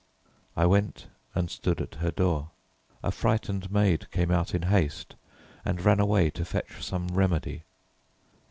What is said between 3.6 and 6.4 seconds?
maid came out in haste and ran away